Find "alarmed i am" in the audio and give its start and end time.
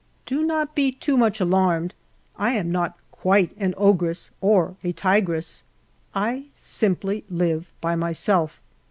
1.39-2.71